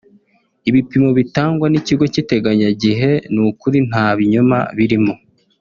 Ibipimo 0.69 1.09
bitangwa 1.19 1.65
n’ikigo 1.69 2.05
cy’iteganya 2.13 2.69
gihe 2.81 3.11
ni 3.33 3.39
ukuri 3.47 3.77
nta 3.89 4.07
binyoma 4.17 4.57
birimo 4.77 5.13